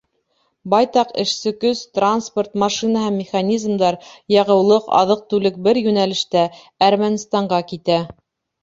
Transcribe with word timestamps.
Байтаҡ 0.73 1.11
эшсе 1.23 1.53
көс, 1.63 1.81
транспорт, 1.99 2.57
машина 2.65 3.03
һәм 3.05 3.19
механизмдар, 3.25 4.01
яғыулыҡ, 4.39 4.89
аҙыҡ-түлек 5.03 5.65
бер 5.69 5.85
йүнәлештә— 5.87 6.49
Әрмәнстанға 6.91 7.67
китә. 7.73 8.03